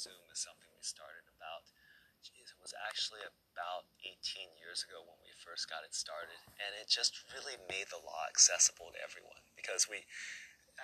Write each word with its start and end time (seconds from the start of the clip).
LegalZoom 0.00 0.32
is 0.32 0.40
something 0.40 0.72
we 0.72 0.80
started 0.80 1.28
about, 1.36 1.68
geez, 2.24 2.48
it 2.48 2.60
was 2.60 2.72
actually 2.88 3.20
about 3.20 3.84
18 4.00 4.56
years 4.56 4.80
ago 4.80 5.04
when 5.04 5.20
we 5.20 5.28
first 5.36 5.68
got 5.68 5.84
it 5.84 5.92
started. 5.92 6.40
And 6.56 6.72
it 6.80 6.88
just 6.88 7.20
really 7.36 7.60
made 7.68 7.92
the 7.92 8.00
law 8.00 8.24
accessible 8.32 8.96
to 8.96 9.00
everyone 9.04 9.44
because 9.52 9.92
we, 9.92 10.08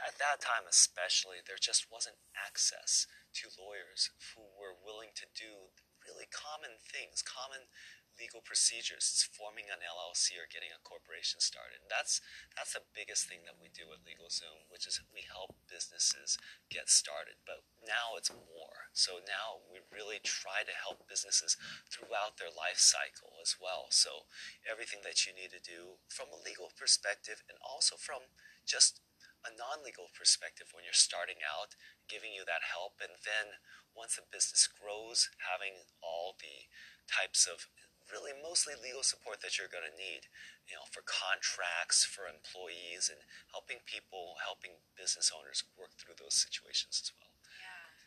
at 0.04 0.20
that 0.20 0.44
time 0.44 0.68
especially, 0.68 1.40
there 1.40 1.60
just 1.60 1.88
wasn't 1.88 2.20
access 2.36 3.08
to 3.40 3.48
lawyers 3.56 4.12
who 4.36 4.44
were 4.52 4.76
willing 4.76 5.16
to 5.16 5.24
do 5.32 5.72
really 6.04 6.28
common 6.28 6.76
things, 6.76 7.24
common 7.24 7.72
legal 8.16 8.40
procedures, 8.40 9.28
forming 9.32 9.68
an 9.68 9.84
LLC 9.84 10.40
or 10.40 10.48
getting 10.48 10.72
a 10.72 10.80
corporation 10.80 11.40
started. 11.40 11.84
And 11.84 11.92
that's 11.92 12.24
that's 12.56 12.72
the 12.72 12.84
biggest 12.96 13.28
thing 13.28 13.44
that 13.44 13.60
we 13.60 13.68
do 13.68 13.92
at 13.92 14.04
LegalZoom, 14.04 14.68
which 14.72 14.88
is 14.88 15.00
we 15.12 15.24
help 15.28 15.56
businesses 15.68 16.40
get 16.72 16.88
started. 16.88 17.36
But 17.44 17.64
now 17.86 18.18
it's 18.18 18.34
more. 18.34 18.90
So 18.92 19.22
now 19.22 19.62
we 19.70 19.80
really 19.88 20.18
try 20.20 20.66
to 20.66 20.74
help 20.74 21.06
businesses 21.06 21.56
throughout 21.88 22.36
their 22.36 22.52
life 22.52 22.82
cycle 22.82 23.38
as 23.38 23.54
well. 23.56 23.88
So 23.94 24.28
everything 24.66 25.06
that 25.06 25.24
you 25.24 25.32
need 25.32 25.54
to 25.54 25.62
do 25.62 26.02
from 26.10 26.28
a 26.34 26.42
legal 26.42 26.74
perspective 26.74 27.46
and 27.46 27.56
also 27.62 27.94
from 27.96 28.28
just 28.66 29.00
a 29.46 29.54
non-legal 29.54 30.10
perspective 30.10 30.74
when 30.74 30.82
you're 30.82 30.96
starting 30.96 31.38
out, 31.46 31.78
giving 32.10 32.34
you 32.34 32.42
that 32.42 32.66
help, 32.66 32.98
and 32.98 33.14
then 33.22 33.62
once 33.94 34.18
a 34.18 34.26
business 34.26 34.66
grows, 34.66 35.30
having 35.38 35.86
all 36.02 36.34
the 36.42 36.66
types 37.06 37.46
of 37.46 37.70
really 38.10 38.34
mostly 38.34 38.74
legal 38.74 39.06
support 39.06 39.38
that 39.42 39.54
you're 39.54 39.70
going 39.70 39.86
to 39.86 39.94
need, 39.94 40.26
you 40.66 40.74
know, 40.74 40.86
for 40.90 41.02
contracts, 41.06 42.02
for 42.02 42.26
employees, 42.26 43.06
and 43.10 43.22
helping 43.54 43.82
people, 43.86 44.38
helping 44.42 44.82
business 44.98 45.30
owners 45.30 45.62
work 45.78 45.94
through 45.94 46.18
those 46.18 46.34
situations 46.34 47.02
as 47.02 47.10
well. 47.14 47.35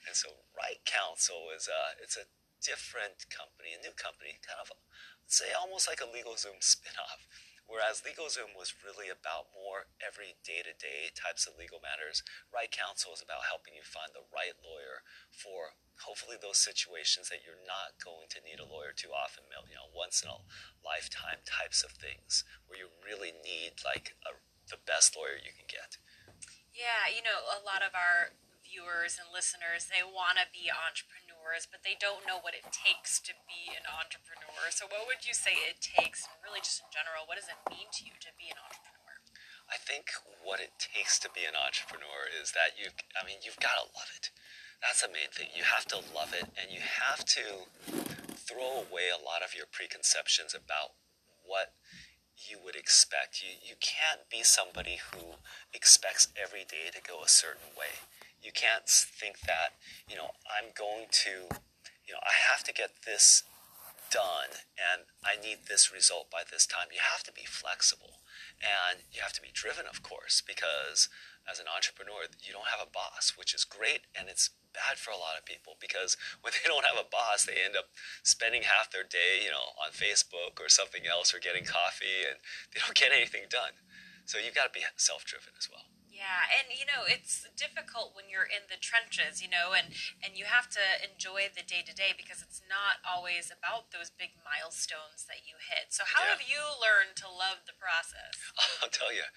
And 0.07 0.15
so, 0.15 0.45
Right 0.55 0.79
Counsel 0.85 1.51
is 1.55 1.67
a 1.67 1.99
it's 2.01 2.17
a 2.17 2.29
different 2.59 3.27
company, 3.31 3.71
a 3.71 3.79
new 3.79 3.95
company, 3.95 4.35
kind 4.43 4.59
of, 4.59 4.71
let's 5.23 5.39
say, 5.39 5.51
almost 5.55 5.87
like 5.87 6.03
a 6.03 6.09
LegalZoom 6.09 6.59
spinoff. 6.63 7.23
Whereas 7.69 8.01
LegalZoom 8.01 8.57
was 8.57 8.73
really 8.81 9.13
about 9.13 9.53
more 9.53 9.93
every 10.01 10.41
day 10.41 10.65
to 10.65 10.73
day 10.73 11.13
types 11.13 11.45
of 11.45 11.53
legal 11.53 11.77
matters, 11.77 12.25
Right 12.49 12.69
Counsel 12.69 13.13
is 13.13 13.21
about 13.21 13.45
helping 13.45 13.77
you 13.77 13.85
find 13.85 14.09
the 14.09 14.25
right 14.33 14.57
lawyer 14.65 15.05
for 15.29 15.77
hopefully 16.01 16.33
those 16.41 16.57
situations 16.57 17.29
that 17.29 17.45
you're 17.45 17.61
not 17.69 17.93
going 18.01 18.25
to 18.33 18.41
need 18.41 18.57
a 18.57 18.65
lawyer 18.65 18.89
too 18.89 19.13
often, 19.13 19.45
you 19.69 19.77
know, 19.77 19.85
once 19.93 20.25
in 20.25 20.33
a 20.33 20.41
lifetime 20.81 21.45
types 21.45 21.85
of 21.85 21.93
things 21.93 22.41
where 22.65 22.81
you 22.81 22.89
really 23.05 23.37
need 23.45 23.77
like 23.85 24.17
a, 24.25 24.33
the 24.65 24.81
best 24.89 25.13
lawyer 25.13 25.37
you 25.37 25.53
can 25.53 25.69
get. 25.69 26.01
Yeah, 26.73 27.05
you 27.05 27.21
know, 27.21 27.37
a 27.53 27.61
lot 27.61 27.85
of 27.85 27.93
our 27.93 28.33
viewers 28.69 29.17
and 29.17 29.25
listeners, 29.33 29.89
they 29.89 30.05
want 30.05 30.37
to 30.37 30.45
be 30.53 30.69
entrepreneurs 30.69 31.29
but 31.49 31.81
they 31.81 31.97
don't 31.97 32.29
know 32.29 32.37
what 32.37 32.53
it 32.53 32.67
takes 32.69 33.17
to 33.25 33.33
be 33.49 33.73
an 33.73 33.89
entrepreneur. 33.89 34.69
So, 34.69 34.85
what 34.85 35.09
would 35.09 35.25
you 35.25 35.33
say 35.33 35.57
it 35.57 35.81
takes, 35.81 36.29
and 36.29 36.37
really 36.45 36.61
just 36.61 36.85
in 36.85 36.93
general, 36.93 37.25
what 37.25 37.41
does 37.41 37.49
it 37.49 37.57
mean 37.65 37.89
to 37.97 38.05
you 38.05 38.13
to 38.21 38.31
be 38.37 38.53
an 38.53 38.59
entrepreneur? 38.61 39.17
I 39.65 39.81
think 39.81 40.13
what 40.45 40.61
it 40.61 40.77
takes 40.77 41.17
to 41.25 41.29
be 41.33 41.45
an 41.49 41.57
entrepreneur 41.57 42.29
is 42.29 42.53
that 42.53 42.77
you, 42.77 42.93
I 43.17 43.25
mean, 43.25 43.41
you've 43.41 43.61
got 43.61 43.81
to 43.81 43.89
love 43.89 44.09
it. 44.13 44.29
That's 44.81 45.01
the 45.01 45.09
main 45.09 45.33
thing. 45.33 45.49
You 45.57 45.65
have 45.65 45.89
to 45.89 46.05
love 46.13 46.37
it, 46.37 46.45
and 46.53 46.69
you 46.69 46.85
have 46.85 47.25
to 47.37 47.65
throw 48.37 48.85
away 48.85 49.09
a 49.09 49.21
lot 49.21 49.41
of 49.41 49.57
your 49.57 49.69
preconceptions 49.69 50.53
about 50.53 50.97
what 51.41 51.73
you 52.37 52.61
would 52.61 52.77
expect. 52.77 53.41
You, 53.41 53.57
you 53.57 53.75
can't 53.81 54.29
be 54.29 54.45
somebody 54.45 55.01
who 55.11 55.41
expects 55.73 56.29
every 56.37 56.63
day 56.63 56.93
to 56.93 57.01
go 57.01 57.21
a 57.25 57.29
certain 57.29 57.73
way. 57.73 58.05
You 58.41 58.51
can't 58.51 58.87
think 58.87 59.41
that, 59.45 59.75
you 60.07 60.15
know, 60.15 60.31
I'm 60.47 60.71
going 60.77 61.07
to, 61.27 61.51
you 62.07 62.13
know, 62.13 62.23
I 62.23 62.33
have 62.51 62.63
to 62.63 62.73
get 62.73 63.05
this 63.05 63.43
done 64.09 64.65
and 64.75 65.05
I 65.21 65.37
need 65.37 65.69
this 65.69 65.93
result 65.93 66.31
by 66.31 66.41
this 66.43 66.65
time. 66.65 66.89
You 66.91 66.99
have 66.99 67.23
to 67.23 67.33
be 67.33 67.45
flexible 67.45 68.25
and 68.59 69.05
you 69.13 69.21
have 69.21 69.33
to 69.33 69.41
be 69.41 69.53
driven, 69.53 69.85
of 69.85 70.01
course, 70.01 70.41
because 70.41 71.07
as 71.45 71.59
an 71.59 71.69
entrepreneur, 71.69 72.27
you 72.41 72.51
don't 72.53 72.73
have 72.73 72.81
a 72.83 72.89
boss, 72.89 73.33
which 73.37 73.53
is 73.53 73.63
great 73.63 74.09
and 74.17 74.27
it's 74.27 74.49
bad 74.73 74.97
for 74.97 75.09
a 75.09 75.17
lot 75.17 75.37
of 75.37 75.45
people 75.45 75.77
because 75.81 76.17
when 76.41 76.53
they 76.53 76.65
don't 76.67 76.85
have 76.85 76.99
a 76.99 77.07
boss, 77.07 77.45
they 77.45 77.61
end 77.61 77.77
up 77.77 77.93
spending 78.25 78.65
half 78.65 78.91
their 78.91 79.05
day, 79.05 79.41
you 79.41 79.49
know, 79.53 79.77
on 79.77 79.93
Facebook 79.93 80.57
or 80.59 80.69
something 80.69 81.05
else 81.05 81.33
or 81.33 81.39
getting 81.39 81.63
coffee 81.63 82.25
and 82.25 82.41
they 82.73 82.81
don't 82.81 82.97
get 82.97 83.13
anything 83.13 83.45
done. 83.49 83.77
So 84.25 84.37
you've 84.37 84.57
got 84.57 84.69
to 84.69 84.75
be 84.75 84.85
self 84.97 85.25
driven 85.25 85.53
as 85.57 85.69
well. 85.69 85.89
Yeah, 86.19 86.51
and 86.51 86.67
you 86.75 86.83
know 86.83 87.07
it's 87.07 87.47
difficult 87.55 88.11
when 88.11 88.27
you're 88.27 88.43
in 88.43 88.67
the 88.67 88.75
trenches, 88.75 89.39
you 89.39 89.47
know, 89.47 89.71
and 89.71 89.95
and 90.19 90.35
you 90.35 90.51
have 90.51 90.67
to 90.75 90.83
enjoy 90.99 91.47
the 91.47 91.63
day 91.63 91.79
to 91.79 91.95
day 91.95 92.11
because 92.11 92.43
it's 92.43 92.59
not 92.67 92.99
always 93.07 93.47
about 93.47 93.95
those 93.95 94.11
big 94.11 94.35
milestones 94.43 95.23
that 95.31 95.47
you 95.47 95.55
hit. 95.63 95.95
So 95.95 96.03
how 96.03 96.27
yeah. 96.27 96.35
have 96.35 96.43
you 96.43 96.59
learned 96.75 97.15
to 97.23 97.31
love 97.31 97.63
the 97.63 97.77
process? 97.79 98.35
I'll 98.83 98.91
tell 98.91 99.15
you, 99.15 99.31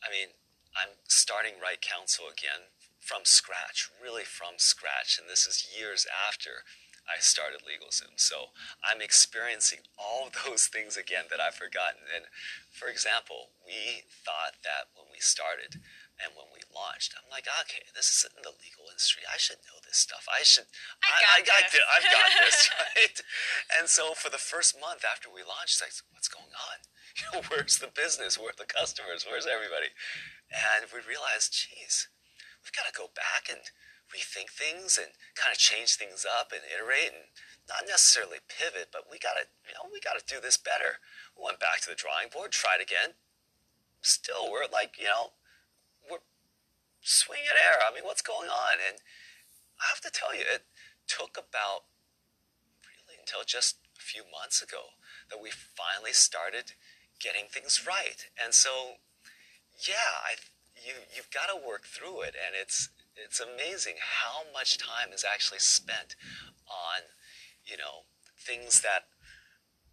I 0.00 0.08
mean, 0.08 0.32
I'm 0.72 0.96
starting 1.04 1.60
Right 1.60 1.84
Counsel 1.84 2.32
again 2.32 2.72
from 2.96 3.28
scratch, 3.28 3.92
really 4.00 4.24
from 4.24 4.56
scratch, 4.56 5.20
and 5.20 5.28
this 5.28 5.44
is 5.44 5.68
years 5.68 6.08
after 6.08 6.64
I 7.04 7.20
started 7.20 7.60
LegalZoom. 7.66 8.16
So 8.16 8.56
I'm 8.80 9.02
experiencing 9.02 9.84
all 9.98 10.30
those 10.46 10.66
things 10.66 10.96
again 10.96 11.26
that 11.30 11.40
I've 11.40 11.58
forgotten. 11.58 12.08
And 12.08 12.24
for 12.70 12.88
example, 12.88 13.52
we 13.66 14.08
thought 14.24 14.62
that 14.64 14.94
when 14.94 15.12
we 15.12 15.20
started 15.20 15.82
and 16.22 16.32
when 16.38 16.46
we 16.54 16.62
launched, 16.70 17.18
I'm 17.18 17.26
like, 17.28 17.50
okay, 17.66 17.82
this 17.92 18.08
is 18.14 18.22
in 18.22 18.38
the 18.46 18.54
legal 18.54 18.86
industry. 18.86 19.26
I 19.26 19.36
should 19.36 19.58
know 19.66 19.82
this 19.82 19.98
stuff. 19.98 20.30
I 20.30 20.46
should. 20.46 20.70
I 21.02 21.10
got, 21.18 21.26
I, 21.26 21.36
I 21.36 21.40
got 21.42 21.64
this. 21.68 21.84
I've 21.84 22.08
got 22.08 22.30
this, 22.38 22.58
right? 22.78 23.18
And 23.74 23.86
so 23.90 24.14
for 24.14 24.30
the 24.30 24.40
first 24.40 24.78
month 24.78 25.02
after 25.02 25.26
we 25.26 25.42
launched, 25.42 25.82
it's 25.82 25.84
like, 25.84 25.98
what's 26.14 26.30
going 26.30 26.54
on? 26.54 26.78
You 27.12 27.28
know, 27.28 27.44
where's 27.52 27.76
the 27.76 27.92
business? 27.92 28.40
Where 28.40 28.56
are 28.56 28.56
the 28.56 28.64
customers? 28.64 29.28
Where's 29.28 29.44
everybody? 29.44 29.92
And 30.48 30.88
we 30.88 31.04
realized, 31.04 31.52
geez, 31.52 32.08
we've 32.64 32.72
got 32.72 32.88
to 32.88 32.96
go 32.96 33.12
back 33.12 33.52
and 33.52 33.68
rethink 34.08 34.48
things 34.48 34.96
and 34.96 35.12
kind 35.36 35.52
of 35.52 35.60
change 35.60 36.00
things 36.00 36.24
up 36.24 36.52
and 36.56 36.64
iterate 36.64 37.12
and 37.12 37.28
not 37.68 37.84
necessarily 37.84 38.40
pivot, 38.48 38.88
but 38.92 39.12
we 39.12 39.20
got 39.20 39.36
to, 39.36 39.44
you 39.68 39.76
know, 39.76 39.92
we 39.92 40.00
got 40.00 40.16
to 40.16 40.24
do 40.24 40.40
this 40.40 40.56
better. 40.56 41.04
We 41.36 41.44
went 41.44 41.60
back 41.60 41.80
to 41.84 41.92
the 41.92 42.00
drawing 42.00 42.28
board, 42.32 42.52
tried 42.52 42.80
again. 42.80 43.16
Still, 44.00 44.50
we're 44.50 44.68
like, 44.72 44.96
you 44.96 45.06
know, 45.06 45.32
swing 45.32 45.32
it 45.32 45.32
air. 45.32 45.41
I 47.92 47.94
mean, 47.94 48.04
what's 48.04 48.24
going 48.24 48.48
on? 48.48 48.80
And 48.80 48.96
I 49.76 49.92
have 49.92 50.00
to 50.00 50.10
tell 50.10 50.34
you, 50.34 50.48
it 50.48 50.64
took 51.06 51.36
about 51.36 51.84
really 52.80 53.20
until 53.20 53.44
just 53.44 53.76
a 53.98 54.00
few 54.00 54.22
months 54.24 54.62
ago 54.62 54.96
that 55.28 55.42
we 55.42 55.52
finally 55.52 56.16
started 56.16 56.72
getting 57.20 57.52
things 57.52 57.84
right. 57.86 58.32
And 58.42 58.54
so, 58.54 58.96
yeah, 59.76 60.24
I, 60.24 60.40
you 60.72 61.04
you've 61.14 61.30
got 61.30 61.52
to 61.52 61.56
work 61.56 61.84
through 61.84 62.22
it, 62.22 62.32
and 62.32 62.56
it's 62.56 62.88
it's 63.12 63.40
amazing 63.40 64.00
how 64.00 64.48
much 64.52 64.78
time 64.78 65.12
is 65.12 65.24
actually 65.24 65.60
spent 65.60 66.16
on, 66.64 67.12
you 67.68 67.76
know, 67.76 68.08
things 68.40 68.80
that 68.80 69.12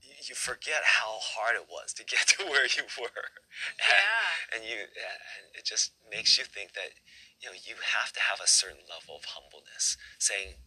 you 0.01 0.35
forget 0.35 0.81
how 0.99 1.19
hard 1.19 1.55
it 1.55 1.67
was 1.69 1.93
to 1.93 2.03
get 2.03 2.27
to 2.39 2.45
where 2.45 2.65
you 2.65 2.88
were. 2.99 3.27
Yeah. 3.77 4.55
And, 4.55 4.63
and 4.63 4.69
you 4.69 4.77
and 4.88 5.45
it 5.53 5.65
just 5.65 5.91
makes 6.09 6.38
you 6.38 6.45
think 6.45 6.73
that 6.73 6.95
you 7.39 7.50
know 7.50 7.55
you 7.55 7.79
have 7.79 8.11
to 8.13 8.22
have 8.22 8.44
a 8.44 8.47
certain 8.47 8.83
level 8.88 9.16
of 9.16 9.23
humbleness, 9.31 9.95
saying, 10.19 10.59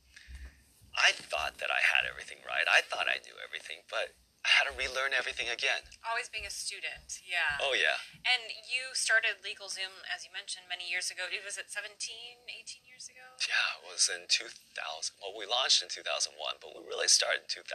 I 0.96 1.12
thought 1.12 1.56
that 1.60 1.72
I 1.72 1.80
had 1.80 2.04
everything 2.04 2.44
right. 2.44 2.69
I 2.69 2.84
thought 2.84 3.08
I 3.08 3.20
knew 3.24 3.36
everything, 3.40 3.84
but 3.88 4.12
I 4.42 4.50
had 4.58 4.66
to 4.66 4.74
relearn 4.74 5.14
everything 5.14 5.46
again. 5.46 5.86
Always 6.02 6.26
being 6.26 6.44
a 6.44 6.50
student, 6.50 7.22
yeah. 7.22 7.62
Oh, 7.62 7.78
yeah. 7.78 8.02
And 8.26 8.50
you 8.66 8.90
started 8.90 9.38
LegalZoom, 9.38 10.02
as 10.10 10.26
you 10.26 10.34
mentioned, 10.34 10.66
many 10.66 10.90
years 10.90 11.14
ago. 11.14 11.30
It 11.30 11.46
was 11.46 11.56
it 11.56 11.70
17, 11.70 12.42
18 12.50 12.82
years 12.82 13.06
ago? 13.06 13.38
Yeah, 13.46 13.78
it 13.78 13.86
was 13.86 14.10
in 14.10 14.26
2000. 14.26 14.74
Well, 15.22 15.30
we 15.38 15.46
launched 15.46 15.78
in 15.78 15.88
2001, 15.88 16.34
but 16.58 16.74
we 16.74 16.82
really 16.82 17.06
started 17.06 17.46
in 17.46 17.50
2000. 17.54 17.70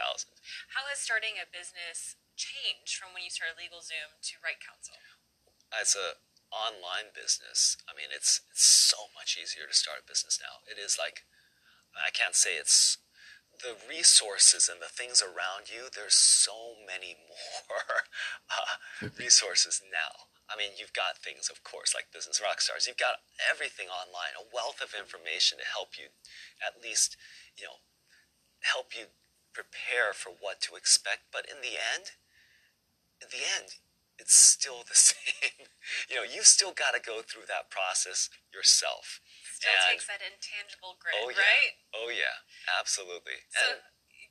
How 0.76 0.84
has 0.92 1.00
starting 1.00 1.40
a 1.40 1.48
business 1.48 2.20
changed 2.36 3.00
from 3.00 3.16
when 3.16 3.24
you 3.24 3.32
started 3.32 3.56
LegalZoom 3.56 4.20
to 4.20 4.32
Right 4.44 4.60
Counsel? 4.60 5.00
As 5.72 5.96
a 5.96 6.20
online 6.52 7.12
business, 7.14 7.76
I 7.88 7.96
mean, 7.96 8.08
it's 8.14 8.40
it's 8.50 8.64
so 8.64 9.10
much 9.14 9.36
easier 9.36 9.68
to 9.68 9.74
start 9.76 10.04
a 10.04 10.08
business 10.08 10.38
now. 10.40 10.64
It 10.64 10.80
is 10.80 10.96
like, 10.98 11.24
I 11.94 12.10
can't 12.10 12.34
say 12.34 12.56
it's 12.56 12.98
the 13.62 13.74
resources 13.88 14.70
and 14.70 14.78
the 14.78 14.90
things 14.90 15.22
around 15.22 15.66
you, 15.66 15.90
there's 15.90 16.14
so 16.14 16.78
many 16.86 17.18
more 17.66 18.06
uh, 18.50 19.10
resources 19.18 19.82
now. 19.90 20.30
I 20.48 20.56
mean, 20.56 20.80
you've 20.80 20.96
got 20.96 21.20
things, 21.20 21.52
of 21.52 21.60
course, 21.60 21.92
like 21.92 22.08
Business 22.14 22.40
Rockstars. 22.40 22.88
You've 22.88 23.00
got 23.00 23.20
everything 23.44 23.92
online, 23.92 24.32
a 24.32 24.48
wealth 24.48 24.80
of 24.80 24.96
information 24.96 25.60
to 25.60 25.66
help 25.68 26.00
you 26.00 26.08
at 26.64 26.80
least, 26.80 27.20
you 27.52 27.68
know, 27.68 27.84
help 28.64 28.96
you 28.96 29.12
prepare 29.52 30.16
for 30.16 30.32
what 30.32 30.64
to 30.64 30.80
expect. 30.80 31.28
But 31.28 31.44
in 31.44 31.60
the 31.60 31.76
end, 31.76 32.16
in 33.20 33.28
the 33.28 33.44
end, 33.44 33.76
it's 34.18 34.34
still 34.34 34.82
the 34.86 34.94
same. 34.98 35.66
you 36.10 36.16
know, 36.18 36.26
you've 36.26 36.46
still 36.50 36.72
got 36.74 36.92
to 36.94 37.00
go 37.00 37.22
through 37.22 37.46
that 37.48 37.70
process 37.70 38.28
yourself. 38.52 39.20
Still 39.54 39.70
And- 39.74 39.94
takes 39.94 40.06
that 40.06 40.22
intangible 40.22 40.98
grit, 41.02 41.14
Oh, 41.18 41.30
yeah. 41.30 41.38
right? 41.42 41.74
Oh 41.94 42.08
yeah, 42.10 42.42
absolutely. 42.78 43.42
So 43.50 43.62
and 43.74 43.80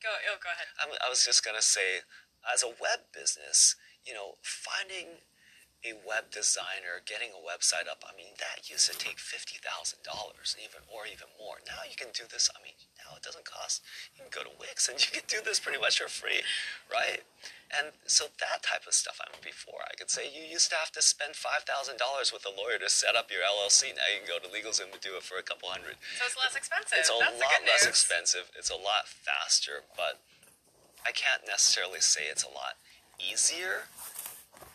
go. 0.04 0.12
Oh, 0.32 0.38
go 0.40 0.52
ahead. 0.52 0.70
I'm, 0.80 0.92
I 1.04 1.10
was 1.10 1.24
just 1.26 1.44
gonna 1.44 1.64
say, 1.64 2.04
as 2.48 2.64
a 2.64 2.72
web 2.72 3.12
business, 3.12 3.76
you 4.08 4.14
know, 4.16 4.40
finding 4.44 5.28
a 5.86 5.94
web 6.08 6.32
designer, 6.32 7.04
getting 7.06 7.30
a 7.36 7.42
website 7.44 7.86
up. 7.92 8.02
I 8.08 8.16
mean, 8.16 8.34
that 8.40 8.66
used 8.72 8.88
to 8.90 8.96
take 8.98 9.20
fifty 9.20 9.60
thousand 9.60 10.00
dollars, 10.08 10.56
even 10.58 10.82
or 10.88 11.04
even 11.06 11.28
more. 11.36 11.60
Now 11.68 11.84
you 11.84 11.96
can 12.00 12.16
do 12.16 12.24
this. 12.30 12.48
I 12.56 12.64
mean, 12.64 12.80
now 13.08 13.16
it 13.16 13.24
doesn't 13.24 13.48
cost. 13.48 13.80
You 14.16 14.28
can 14.28 14.32
go 14.36 14.44
to 14.44 14.52
Wix 14.60 14.92
and 14.92 15.00
you 15.04 15.08
can 15.16 15.24
do 15.32 15.40
this 15.40 15.60
pretty 15.64 15.80
much 15.80 16.00
for 16.04 16.12
free, 16.12 16.44
right? 16.92 17.24
And 17.72 17.92
so 18.08 18.32
that 18.40 18.64
type 18.64 18.88
of 18.88 18.96
stuff. 18.96 19.20
I 19.24 19.28
mean, 19.32 19.44
before 19.44 19.84
I 19.88 19.96
could 19.96 20.12
say 20.12 20.28
you 20.28 20.44
used 20.44 20.72
to 20.72 20.78
have 20.80 20.92
to 20.96 21.02
spend 21.04 21.36
five 21.36 21.64
thousand 21.68 22.00
dollars 22.00 22.32
with 22.32 22.44
a 22.48 22.52
lawyer 22.52 22.80
to 22.80 22.88
set 22.92 23.16
up 23.16 23.28
your 23.32 23.44
LLC. 23.44 23.92
Now 23.96 24.08
you 24.12 24.24
can 24.24 24.28
go 24.28 24.40
to 24.40 24.48
LegalZoom 24.48 24.92
and 24.92 25.02
do 25.04 25.16
it 25.20 25.24
for 25.24 25.36
a 25.40 25.44
couple 25.44 25.68
hundred. 25.72 26.00
So 26.20 26.28
it's 26.28 26.38
less 26.40 26.56
expensive. 26.56 26.96
It's 27.00 27.12
a 27.12 27.20
That's 27.20 27.40
lot 27.40 27.60
less 27.68 27.84
news. 27.84 27.92
expensive. 27.92 28.52
It's 28.56 28.72
a 28.72 28.80
lot 28.80 29.08
faster, 29.08 29.84
but 30.00 30.24
I 31.04 31.12
can't 31.12 31.44
necessarily 31.48 32.00
say 32.00 32.28
it's 32.32 32.44
a 32.44 32.52
lot 32.52 32.80
easier, 33.20 33.92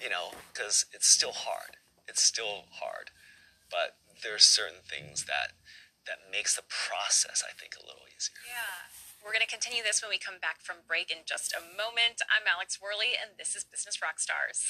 you 0.00 0.08
know, 0.12 0.32
because 0.52 0.84
it's 0.92 1.08
still 1.08 1.32
hard. 1.32 1.76
It's 2.08 2.22
still 2.22 2.68
hard, 2.76 3.08
but 3.70 3.96
there's 4.22 4.44
certain 4.44 4.84
things 4.84 5.24
that 5.24 5.52
that 6.06 6.30
makes 6.30 6.56
the 6.56 6.66
process, 6.66 7.42
I 7.46 7.54
think, 7.54 7.74
a 7.78 7.84
little 7.86 8.06
easier. 8.10 8.38
Yeah. 8.46 8.90
We're 9.22 9.30
going 9.30 9.46
to 9.46 9.50
continue 9.50 9.86
this 9.86 10.02
when 10.02 10.10
we 10.10 10.18
come 10.18 10.42
back 10.42 10.58
from 10.66 10.82
break 10.82 11.06
in 11.06 11.22
just 11.22 11.54
a 11.54 11.62
moment. 11.62 12.18
I'm 12.26 12.42
Alex 12.42 12.82
Worley, 12.82 13.14
and 13.14 13.38
this 13.38 13.54
is 13.54 13.62
Business 13.62 14.02
Rockstars. 14.02 14.66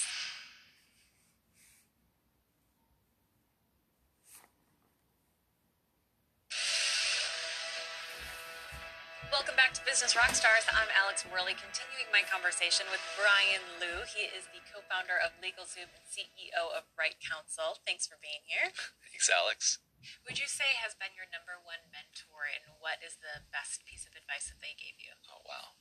Welcome 9.32 9.56
back 9.56 9.72
to 9.72 9.82
Business 9.88 10.12
Rockstars. 10.12 10.68
I'm 10.68 10.92
Alex 10.92 11.24
Worley, 11.24 11.56
continuing 11.56 12.12
my 12.12 12.20
conversation 12.28 12.84
with 12.92 13.00
Brian 13.16 13.64
Liu. 13.80 14.04
He 14.04 14.28
is 14.28 14.44
the 14.52 14.60
co-founder 14.68 15.16
of 15.16 15.32
LegalZoom 15.40 15.88
and 15.88 16.04
CEO 16.12 16.68
of 16.76 16.84
Right 17.00 17.16
Counsel. 17.24 17.80
Thanks 17.88 18.04
for 18.04 18.20
being 18.20 18.44
here. 18.44 18.68
Thanks, 19.08 19.32
Alex. 19.32 19.80
Would 20.26 20.38
you 20.38 20.48
say 20.50 20.78
has 20.78 20.94
been 20.98 21.14
your 21.14 21.28
number 21.30 21.58
one 21.62 21.88
mentor, 21.90 22.48
and 22.48 22.78
what 22.82 23.02
is 23.02 23.18
the 23.18 23.46
best 23.50 23.86
piece 23.86 24.04
of 24.06 24.14
advice 24.14 24.50
that 24.50 24.60
they 24.62 24.74
gave 24.74 24.98
you? 24.98 25.14
Oh 25.30 25.42
wow. 25.46 25.78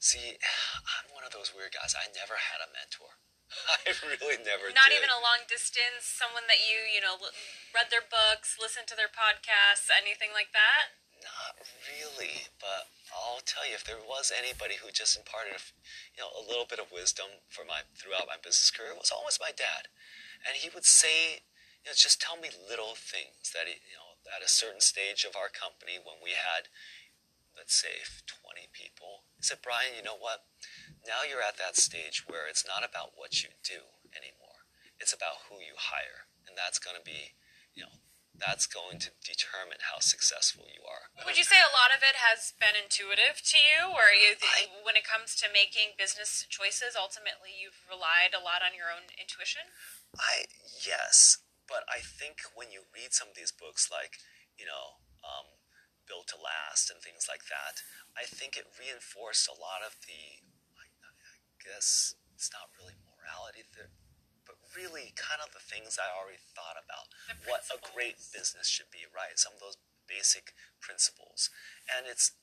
See, 0.00 0.40
I'm 0.96 1.12
one 1.12 1.28
of 1.28 1.32
those 1.32 1.52
weird 1.52 1.76
guys. 1.76 1.92
I 1.92 2.08
never 2.16 2.40
had 2.40 2.64
a 2.64 2.72
mentor. 2.72 3.20
I 3.84 3.92
really 4.06 4.38
never 4.40 4.70
Not 4.70 4.88
did. 4.88 5.02
even 5.02 5.10
a 5.10 5.18
long 5.20 5.44
distance, 5.50 6.06
someone 6.06 6.46
that 6.46 6.62
you, 6.62 6.86
you 6.86 7.02
know, 7.02 7.18
read 7.74 7.90
their 7.90 8.04
books, 8.04 8.56
listened 8.56 8.86
to 8.88 8.96
their 8.96 9.10
podcasts, 9.10 9.90
anything 9.90 10.30
like 10.30 10.54
that? 10.54 10.94
Not 11.20 11.60
really, 11.84 12.48
but 12.56 12.88
I'll 13.12 13.44
tell 13.44 13.66
you, 13.68 13.76
if 13.76 13.84
there 13.84 14.00
was 14.00 14.32
anybody 14.32 14.80
who 14.80 14.88
just 14.88 15.18
imparted, 15.18 15.52
a 15.52 15.60
you 16.16 16.24
know, 16.24 16.32
a 16.32 16.40
little 16.40 16.64
bit 16.64 16.80
of 16.80 16.88
wisdom 16.88 17.42
for 17.52 17.66
my 17.66 17.84
throughout 17.92 18.30
my 18.30 18.40
business 18.40 18.72
career, 18.72 18.96
it 18.96 19.02
was 19.02 19.12
always 19.12 19.36
my 19.36 19.52
dad, 19.52 19.92
and 20.48 20.56
he 20.56 20.72
would 20.72 20.88
say, 20.88 21.44
you 21.84 21.90
know, 21.90 21.96
just 21.96 22.20
tell 22.20 22.36
me 22.36 22.52
little 22.52 22.94
things 22.96 23.52
that 23.56 23.66
you 23.68 23.96
know, 23.96 24.20
at 24.28 24.44
a 24.44 24.48
certain 24.50 24.80
stage 24.80 25.24
of 25.24 25.36
our 25.36 25.48
company 25.48 25.96
when 25.96 26.20
we 26.20 26.36
had, 26.36 26.68
let's 27.56 27.74
say, 27.76 28.04
20 28.28 28.68
people, 28.72 29.24
he 29.36 29.42
said, 29.42 29.64
Brian, 29.64 29.96
you 29.96 30.04
know 30.04 30.18
what? 30.18 30.44
Now 31.06 31.24
you're 31.24 31.44
at 31.44 31.56
that 31.56 31.76
stage 31.80 32.24
where 32.28 32.44
it's 32.44 32.66
not 32.66 32.84
about 32.84 33.16
what 33.16 33.40
you 33.42 33.50
do 33.64 33.80
anymore; 34.12 34.68
it's 35.00 35.16
about 35.16 35.48
who 35.48 35.56
you 35.64 35.74
hire, 35.76 36.28
and 36.44 36.52
that's 36.56 36.78
going 36.78 36.96
to 36.96 37.04
be, 37.04 37.36
you 37.74 37.84
know. 37.84 37.96
That's 38.40 38.64
going 38.64 38.96
to 39.04 39.12
determine 39.20 39.84
how 39.92 40.00
successful 40.00 40.64
you 40.72 40.80
are. 40.88 41.12
Would 41.28 41.36
you 41.36 41.44
say 41.44 41.60
a 41.60 41.68
lot 41.76 41.92
of 41.92 42.00
it 42.00 42.16
has 42.16 42.56
been 42.56 42.72
intuitive 42.72 43.44
to 43.44 43.58
you, 43.60 43.92
or 43.92 44.16
you, 44.16 44.40
I- 44.40 44.70
when 44.80 44.96
it 44.96 45.04
comes 45.04 45.36
to 45.44 45.52
making 45.52 45.92
business 46.00 46.48
choices, 46.48 46.96
ultimately 46.96 47.52
you've 47.52 47.84
relied 47.84 48.32
a 48.32 48.40
lot 48.40 48.64
on 48.64 48.72
your 48.72 48.88
own 48.88 49.12
intuition? 49.20 49.76
I 50.16 50.48
yes, 50.80 51.44
but 51.70 51.86
I 51.86 52.02
think 52.02 52.42
when 52.58 52.74
you 52.74 52.90
read 52.90 53.14
some 53.14 53.30
of 53.30 53.38
these 53.38 53.54
books, 53.54 53.86
like 53.86 54.18
you 54.60 54.68
know, 54.68 55.00
um, 55.24 55.56
Built 56.04 56.28
to 56.34 56.38
Last 56.42 56.92
and 56.92 57.00
things 57.00 57.30
like 57.30 57.48
that, 57.48 57.80
I 58.12 58.28
think 58.28 58.60
it 58.60 58.68
reinforced 58.76 59.48
a 59.48 59.56
lot 59.56 59.80
of 59.80 59.96
the, 60.04 60.44
I, 60.76 60.84
I 60.84 61.12
guess 61.62 62.18
it's 62.36 62.52
not 62.52 62.68
really 62.76 62.98
morality, 63.08 63.64
there, 63.72 63.88
but 64.44 64.60
really 64.76 65.16
kind 65.16 65.40
of 65.40 65.54
the 65.56 65.64
things 65.64 65.96
I 65.96 66.12
already 66.12 66.42
thought 66.52 66.76
about. 66.76 67.08
What 67.48 67.64
a 67.72 67.80
great 67.80 68.20
business 68.34 68.68
should 68.68 68.92
be, 68.92 69.08
right? 69.08 69.38
Some 69.40 69.56
of 69.56 69.62
those 69.64 69.80
basic 70.04 70.52
principles, 70.82 71.48
and 71.86 72.04
it's, 72.04 72.34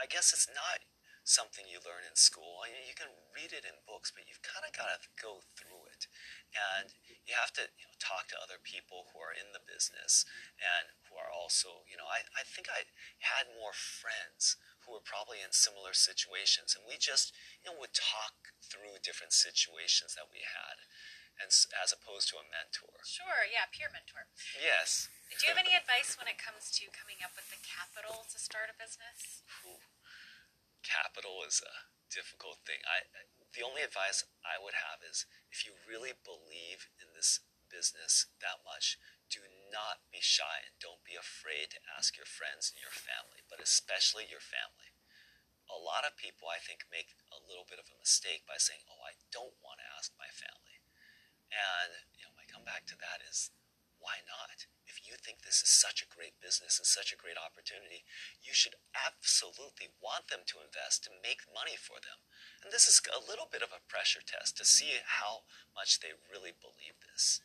I 0.00 0.08
guess 0.08 0.32
it's 0.32 0.48
not 0.50 0.82
something 1.24 1.68
you 1.68 1.78
learn 1.82 2.02
in 2.06 2.16
school. 2.16 2.64
You 2.66 2.96
can 2.96 3.12
read 3.36 3.52
it 3.52 3.68
in 3.68 3.76
books, 3.86 4.10
but 4.10 4.26
you've 4.26 4.42
kind 4.42 4.64
of 4.64 4.72
got 4.72 4.90
to 4.90 5.10
go 5.20 5.44
through 5.54 5.86
it, 5.92 6.08
and 6.52 6.90
you 7.28 7.36
have 7.36 7.52
to 7.60 7.68
you 7.76 7.86
know, 7.86 7.96
talk 8.00 8.26
to 8.32 8.40
other 8.40 8.58
people 8.62 9.12
who 9.12 9.22
are 9.22 9.34
in 9.34 9.52
the 9.52 9.62
business 9.62 10.24
and 10.58 10.90
who 11.06 11.14
are 11.20 11.30
also, 11.30 11.86
you 11.86 11.94
know, 11.94 12.08
I, 12.08 12.24
I 12.34 12.42
think 12.42 12.66
I 12.66 12.88
had 13.22 13.52
more 13.54 13.76
friends 13.76 14.58
who 14.84 14.96
were 14.96 15.04
probably 15.04 15.44
in 15.44 15.52
similar 15.52 15.92
situations, 15.92 16.72
and 16.74 16.82
we 16.88 16.96
just, 16.96 17.36
you 17.60 17.70
know, 17.70 17.76
would 17.78 17.94
talk 17.94 18.56
through 18.64 19.04
different 19.04 19.36
situations 19.36 20.16
that 20.16 20.32
we 20.32 20.40
had, 20.42 20.82
and 21.38 21.52
as 21.52 21.92
opposed 21.92 22.32
to 22.32 22.40
a 22.40 22.46
mentor. 22.48 23.04
Sure, 23.04 23.44
yeah, 23.46 23.68
peer 23.70 23.92
mentor. 23.92 24.26
Yes. 24.56 25.12
Do 25.30 25.46
you 25.46 25.54
have 25.54 25.62
any 25.62 25.78
advice 25.78 26.18
when 26.18 26.26
it 26.26 26.42
comes 26.42 26.74
to 26.74 26.90
coming 26.90 27.22
up 27.22 27.38
with 27.38 27.46
the 27.54 27.60
capital 27.62 28.26
to 28.26 28.38
start 28.40 28.66
a 28.66 28.74
business? 28.74 29.46
Ooh, 29.62 29.78
capital 30.82 31.44
is 31.46 31.62
a 31.62 31.74
difficult 32.10 32.60
thing. 32.66 32.82
I 32.84 33.06
the 33.50 33.66
only 33.66 33.82
advice 33.82 34.22
I 34.46 34.62
would 34.62 34.78
have 34.78 35.02
is 35.02 35.26
if 35.50 35.66
you 35.66 35.74
really 35.82 36.14
believe 36.14 36.86
in 37.02 37.10
this 37.14 37.42
business 37.66 38.30
that 38.42 38.62
much, 38.62 38.98
do 39.30 39.42
not 39.70 40.02
be 40.10 40.22
shy 40.22 40.66
and 40.66 40.74
don't 40.82 41.06
be 41.06 41.14
afraid 41.14 41.70
to 41.74 41.86
ask 41.86 42.18
your 42.18 42.26
friends 42.26 42.70
and 42.70 42.82
your 42.82 42.94
family, 42.94 43.46
but 43.46 43.62
especially 43.62 44.26
your 44.26 44.42
family. 44.42 44.90
A 45.70 45.78
lot 45.78 46.02
of 46.02 46.18
people 46.18 46.50
I 46.50 46.58
think 46.58 46.86
make 46.90 47.14
a 47.30 47.38
little 47.38 47.66
bit 47.66 47.78
of 47.78 47.86
a 47.90 47.98
mistake 48.02 48.42
by 48.46 48.58
saying, 48.58 48.82
"Oh, 48.90 49.02
I 49.06 49.14
don't 49.30 49.54
want 49.62 49.78
to 49.78 49.92
ask 49.94 50.10
my 50.18 50.30
family." 50.34 50.82
And 51.50 52.06
you 52.18 52.26
know, 52.26 52.34
my 52.34 52.46
comeback 52.50 52.86
to 52.90 52.98
that 52.98 53.22
is 53.22 53.50
why 54.00 54.24
not? 54.26 54.66
If 54.88 55.06
you 55.06 55.14
think 55.14 55.44
this 55.44 55.62
is 55.62 55.70
such 55.70 56.02
a 56.02 56.08
great 56.10 56.40
business 56.40 56.80
and 56.80 56.88
such 56.88 57.12
a 57.12 57.20
great 57.20 57.38
opportunity, 57.38 58.02
you 58.42 58.56
should 58.56 58.74
absolutely 58.96 59.92
want 60.02 60.26
them 60.32 60.42
to 60.50 60.64
invest 60.64 61.04
to 61.06 61.14
make 61.22 61.46
money 61.46 61.78
for 61.78 62.00
them. 62.02 62.18
And 62.64 62.72
this 62.72 62.88
is 62.88 62.98
a 63.06 63.20
little 63.22 63.46
bit 63.46 63.62
of 63.62 63.70
a 63.70 63.84
pressure 63.86 64.24
test 64.24 64.56
to 64.58 64.64
see 64.64 64.98
how 65.06 65.46
much 65.76 66.00
they 66.00 66.16
really 66.32 66.56
believe 66.56 66.98
this. 67.12 67.40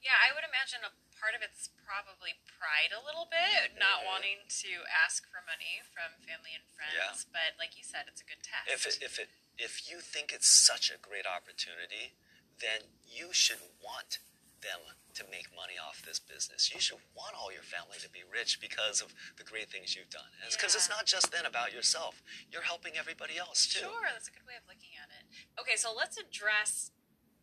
Yeah, 0.00 0.16
I 0.20 0.32
would 0.32 0.44
imagine 0.44 0.84
a 0.84 0.92
part 1.16 1.34
of 1.36 1.40
it's 1.40 1.68
probably 1.84 2.36
pride 2.44 2.92
a 2.92 3.00
little 3.00 3.26
bit, 3.26 3.76
not 3.76 4.00
Mhm. 4.00 4.06
wanting 4.06 4.48
to 4.48 4.84
ask 4.88 5.28
for 5.28 5.40
money 5.42 5.82
from 5.92 6.20
family 6.24 6.54
and 6.54 6.64
friends. 6.76 7.24
Yeah. 7.24 7.32
But 7.32 7.58
like 7.58 7.76
you 7.76 7.84
said, 7.84 8.08
it's 8.08 8.20
a 8.20 8.24
good 8.24 8.42
test. 8.42 8.68
If 8.68 8.86
it, 8.86 9.02
if 9.02 9.18
it 9.18 9.30
if 9.56 9.88
you 9.88 10.00
think 10.00 10.32
it's 10.32 10.48
such 10.48 10.90
a 10.90 10.98
great 10.98 11.26
opportunity, 11.26 12.16
then 12.58 13.00
you 13.06 13.32
should 13.32 13.60
want 13.80 14.18
them 14.64 14.80
to 15.14 15.22
make 15.30 15.46
money 15.54 15.78
off 15.78 16.02
this 16.02 16.18
business. 16.18 16.72
You 16.72 16.80
should 16.80 16.98
want 17.14 17.38
all 17.38 17.52
your 17.52 17.62
family 17.62 18.00
to 18.02 18.10
be 18.10 18.26
rich 18.26 18.58
because 18.58 18.98
of 18.98 19.14
the 19.38 19.46
great 19.46 19.70
things 19.70 19.94
you've 19.94 20.10
done. 20.10 20.26
And 20.40 20.50
it's 20.50 20.56
because 20.58 20.74
it's 20.74 20.90
not 20.90 21.06
just 21.06 21.30
then 21.30 21.46
about 21.46 21.70
yourself. 21.70 22.18
You're 22.50 22.66
helping 22.66 22.98
everybody 22.98 23.38
else 23.38 23.68
too. 23.70 23.86
Sure, 23.86 24.10
that's 24.10 24.26
a 24.26 24.34
good 24.34 24.48
way 24.48 24.58
of 24.58 24.66
looking 24.66 24.98
at 24.98 25.12
it. 25.14 25.28
Okay, 25.54 25.78
so 25.78 25.94
let's 25.94 26.18
address 26.18 26.90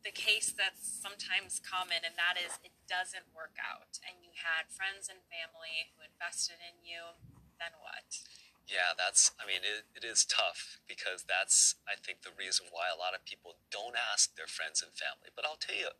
the 0.03 0.11
case 0.11 0.49
that's 0.51 0.81
sometimes 0.81 1.61
common, 1.61 2.01
and 2.01 2.17
that 2.17 2.33
is 2.33 2.57
it 2.65 2.73
doesn't 2.89 3.29
work 3.37 3.55
out, 3.61 4.01
and 4.01 4.17
you 4.25 4.33
had 4.33 4.65
friends 4.73 5.05
and 5.05 5.21
family 5.29 5.93
who 5.93 6.01
invested 6.01 6.57
in 6.57 6.81
you. 6.81 7.21
Then 7.61 7.77
what? 7.77 8.25
Yeah, 8.65 8.97
that's, 8.97 9.35
I 9.37 9.45
mean, 9.45 9.61
it, 9.61 9.85
it 9.93 10.01
is 10.01 10.25
tough 10.25 10.81
because 10.89 11.27
that's, 11.27 11.77
I 11.85 11.93
think, 11.99 12.25
the 12.25 12.33
reason 12.33 12.71
why 12.73 12.89
a 12.89 12.97
lot 12.97 13.13
of 13.13 13.21
people 13.27 13.61
don't 13.69 13.93
ask 13.93 14.33
their 14.33 14.49
friends 14.49 14.81
and 14.81 14.89
family. 14.95 15.29
But 15.35 15.45
I'll 15.45 15.61
tell 15.61 15.77
you, 15.77 15.93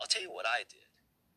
I'll 0.00 0.10
tell 0.10 0.22
you 0.22 0.32
what 0.32 0.46
I 0.46 0.64
did. 0.68 0.90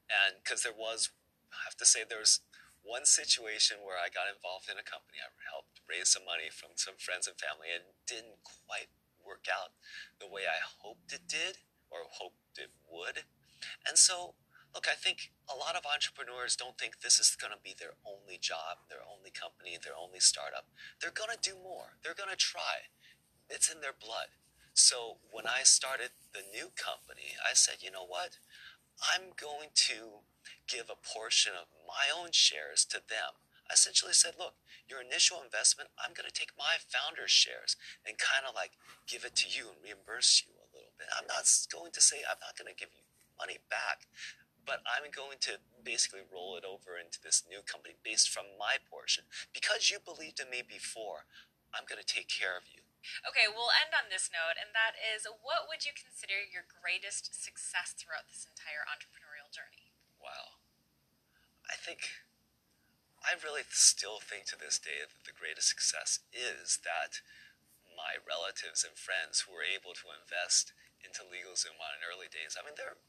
And 0.09 0.41
because 0.43 0.63
there 0.63 0.75
was, 0.75 1.13
I 1.53 1.63
have 1.65 1.77
to 1.77 1.85
say, 1.85 2.01
there 2.03 2.21
was 2.21 2.41
one 2.81 3.05
situation 3.05 3.85
where 3.85 3.99
I 3.99 4.09
got 4.09 4.31
involved 4.31 4.71
in 4.71 4.79
a 4.79 4.85
company. 4.85 5.21
I 5.21 5.29
helped 5.51 5.83
raise 5.85 6.09
some 6.09 6.25
money 6.25 6.49
from 6.49 6.73
some 6.75 6.97
friends 6.97 7.29
and 7.29 7.37
family 7.37 7.69
and 7.69 7.93
didn't 8.09 8.41
quite 8.41 8.89
work 9.21 9.45
out 9.45 9.77
the 10.17 10.29
way 10.29 10.49
I 10.49 10.57
hoped 10.63 11.13
it 11.13 11.29
did 11.29 11.61
or 11.93 12.09
hoped 12.09 12.57
it 12.57 12.73
would. 12.89 13.29
And 13.85 13.97
so, 13.97 14.33
look, 14.73 14.89
I 14.89 14.97
think 14.97 15.29
a 15.45 15.57
lot 15.57 15.75
of 15.77 15.85
entrepreneurs 15.85 16.55
don't 16.55 16.77
think 16.77 17.05
this 17.05 17.19
is 17.19 17.37
going 17.37 17.53
to 17.53 17.61
be 17.61 17.75
their 17.77 17.99
only 18.01 18.41
job, 18.41 18.89
their 18.89 19.05
only 19.05 19.29
company, 19.29 19.77
their 19.77 19.97
only 19.97 20.19
startup. 20.19 20.65
They're 20.97 21.13
going 21.13 21.33
to 21.33 21.41
do 21.41 21.57
more. 21.59 22.01
They're 22.01 22.17
going 22.17 22.33
to 22.33 22.39
try. 22.39 22.89
It's 23.49 23.69
in 23.69 23.81
their 23.81 23.95
blood. 23.95 24.33
So 24.79 25.19
when 25.27 25.43
I 25.43 25.67
started 25.67 26.15
the 26.31 26.47
new 26.55 26.71
company, 26.79 27.35
I 27.43 27.51
said, 27.51 27.83
you 27.83 27.91
know 27.91 28.07
what? 28.07 28.39
I'm 29.11 29.35
going 29.35 29.75
to 29.91 30.23
give 30.71 30.87
a 30.87 30.95
portion 30.95 31.51
of 31.51 31.67
my 31.83 32.07
own 32.07 32.31
shares 32.31 32.87
to 32.95 33.03
them. 33.03 33.35
I 33.67 33.75
essentially 33.75 34.15
said, 34.15 34.39
look, 34.39 34.55
your 34.87 35.03
initial 35.03 35.43
investment, 35.43 35.91
I'm 35.99 36.15
going 36.15 36.31
to 36.31 36.33
take 36.33 36.55
my 36.55 36.79
founder's 36.79 37.29
shares 37.29 37.75
and 38.07 38.15
kind 38.15 38.47
of 38.47 38.55
like 38.55 38.79
give 39.03 39.27
it 39.27 39.35
to 39.43 39.51
you 39.51 39.67
and 39.67 39.83
reimburse 39.83 40.47
you 40.47 40.55
a 40.55 40.71
little 40.71 40.95
bit. 40.95 41.11
I'm 41.11 41.27
not 41.27 41.43
going 41.67 41.91
to 41.91 42.01
say 42.01 42.23
I'm 42.23 42.39
not 42.39 42.55
going 42.55 42.71
to 42.71 42.79
give 42.79 42.95
you 42.95 43.03
money 43.35 43.59
back, 43.67 44.07
but 44.63 44.79
I'm 44.87 45.11
going 45.11 45.43
to 45.43 45.59
basically 45.83 46.23
roll 46.23 46.55
it 46.55 46.63
over 46.63 46.95
into 46.95 47.19
this 47.19 47.43
new 47.51 47.59
company 47.67 47.99
based 47.99 48.31
from 48.31 48.47
my 48.55 48.79
portion. 48.87 49.27
Because 49.51 49.91
you 49.91 49.99
believed 49.99 50.39
in 50.39 50.47
me 50.47 50.63
before, 50.63 51.27
I'm 51.75 51.83
going 51.83 51.99
to 51.99 52.07
take 52.07 52.31
care 52.31 52.55
of 52.55 52.63
you. 52.71 52.88
Okay, 53.23 53.47
we'll 53.47 53.71
end 53.71 53.95
on 53.95 54.11
this 54.11 54.27
note, 54.29 54.59
and 54.59 54.75
that 54.75 54.95
is 54.99 55.23
what 55.25 55.67
would 55.71 55.87
you 55.87 55.95
consider 55.95 56.35
your 56.35 56.67
greatest 56.67 57.31
success 57.31 57.95
throughout 57.95 58.27
this 58.27 58.45
entire 58.45 58.83
entrepreneurial 58.85 59.47
journey? 59.49 59.95
Wow. 60.19 60.59
I 61.69 61.77
think 61.79 62.27
I 63.23 63.35
really 63.39 63.67
still 63.71 64.19
think 64.23 64.47
to 64.51 64.57
this 64.59 64.79
day 64.79 65.03
that 65.03 65.27
the 65.27 65.35
greatest 65.35 65.69
success 65.69 66.23
is 66.31 66.79
that 66.87 67.19
my 67.95 68.15
relatives 68.23 68.87
and 68.87 68.95
friends 68.95 69.43
who 69.43 69.51
were 69.51 69.67
able 69.67 69.91
to 69.91 70.15
invest 70.15 70.71
into 71.03 71.27
LegalZoom 71.27 71.79
on 71.79 71.99
an 71.99 72.07
early 72.07 72.31
days. 72.31 72.55
I 72.55 72.63
mean, 72.63 72.75
they're 72.79 72.99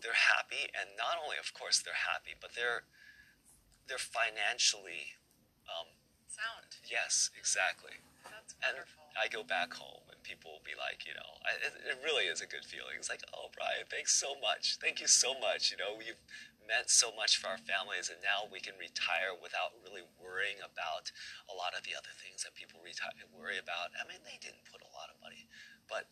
they're 0.00 0.16
happy, 0.34 0.66
and 0.74 0.98
not 0.98 1.20
only, 1.20 1.38
of 1.38 1.54
course, 1.54 1.78
they're 1.78 2.08
happy, 2.08 2.34
but 2.34 2.56
they're 2.56 2.88
they're 3.86 4.00
financially 4.00 5.20
um, 5.68 5.94
sound. 6.26 6.80
Yes, 6.88 7.30
exactly. 7.36 8.02
That's 8.26 8.54
wonderful. 8.62 9.02
And 9.12 9.18
I 9.18 9.28
go 9.28 9.42
back 9.44 9.74
home 9.74 10.06
and 10.08 10.18
people 10.22 10.54
will 10.54 10.66
be 10.66 10.76
like, 10.78 11.04
you 11.04 11.12
know, 11.12 11.30
I, 11.44 11.58
it, 11.60 11.72
it 11.94 11.98
really 12.00 12.30
is 12.30 12.40
a 12.40 12.48
good 12.48 12.64
feeling. 12.64 12.96
It's 12.96 13.10
like, 13.10 13.24
oh, 13.34 13.52
Brian, 13.52 13.84
thanks 13.90 14.14
so 14.14 14.38
much. 14.40 14.78
Thank 14.80 15.00
you 15.02 15.08
so 15.10 15.36
much. 15.38 15.70
You 15.70 15.78
know, 15.78 16.00
you've 16.00 16.20
meant 16.66 16.88
so 16.88 17.10
much 17.12 17.38
for 17.38 17.50
our 17.50 17.58
families, 17.58 18.08
and 18.08 18.22
now 18.22 18.46
we 18.46 18.62
can 18.62 18.78
retire 18.78 19.34
without 19.34 19.74
really 19.82 20.06
worrying 20.16 20.62
about 20.62 21.10
a 21.50 21.54
lot 21.54 21.74
of 21.74 21.82
the 21.82 21.92
other 21.92 22.14
things 22.14 22.46
that 22.46 22.54
people 22.54 22.78
retire 22.80 23.14
worry 23.34 23.58
about. 23.58 23.90
I 23.98 24.06
mean, 24.06 24.22
they 24.22 24.38
didn't 24.38 24.64
put 24.70 24.80
a 24.80 24.90
lot 24.94 25.10
of 25.10 25.18
money, 25.18 25.50
but 25.90 26.06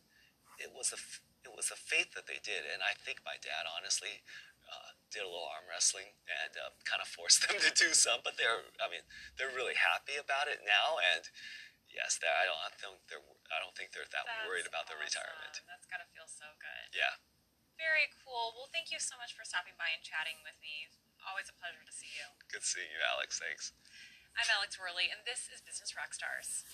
it 0.59 0.75
was 0.75 0.93
a 0.93 0.99
it 1.40 1.52
was 1.57 1.73
the 1.73 1.79
faith 1.79 2.12
that 2.12 2.29
they 2.29 2.37
did, 2.43 2.69
and 2.69 2.85
I 2.85 2.93
think 3.00 3.25
my 3.25 3.40
dad 3.40 3.64
honestly 3.64 4.21
uh, 4.69 4.93
did 5.09 5.25
a 5.25 5.31
little 5.31 5.49
arm 5.49 5.64
wrestling 5.64 6.12
and 6.29 6.52
uh, 6.52 6.76
kind 6.85 7.00
of 7.00 7.09
forced 7.09 7.40
them 7.49 7.57
to 7.57 7.73
do 7.73 7.97
some. 7.97 8.21
But 8.21 8.37
they're 8.37 8.69
I 8.83 8.90
mean 8.93 9.07
they're 9.38 9.55
really 9.55 9.79
happy 9.79 10.21
about 10.21 10.50
it 10.50 10.61
now, 10.67 11.00
and 11.00 11.25
yes, 11.90 12.18
I 12.23 12.44
don't 12.47 12.61
I 12.62 12.70
think 12.78 12.97
they're 13.11 13.23
I 13.50 13.59
don't 13.62 13.75
think 13.75 13.90
they're 13.92 14.06
that 14.09 14.25
That's 14.26 14.47
worried 14.47 14.66
about 14.66 14.87
awesome. 14.87 14.99
their 14.99 15.06
retirement. 15.06 15.54
That's 15.66 15.87
gotta 15.90 16.06
feel 16.14 16.26
so 16.26 16.47
good. 16.59 16.87
Yeah. 16.94 17.18
Very 17.76 18.12
cool. 18.25 18.52
Well, 18.54 18.68
thank 18.68 18.92
you 18.92 19.00
so 19.00 19.16
much 19.16 19.32
for 19.32 19.40
stopping 19.42 19.73
by 19.80 19.88
and 19.90 20.04
chatting 20.04 20.37
with 20.44 20.56
me. 20.61 20.92
Always 21.25 21.49
a 21.49 21.56
pleasure 21.56 21.80
to 21.80 21.92
see 21.92 22.12
you. 22.12 22.26
Good 22.52 22.64
seeing 22.64 22.88
you, 22.92 23.00
Alex. 23.00 23.40
Thanks. 23.40 23.73
I'm 24.37 24.49
Alex 24.52 24.76
Worley, 24.76 25.09
and 25.09 25.25
this 25.25 25.49
is 25.49 25.64
Business 25.64 25.92
Rockstars. 25.97 26.64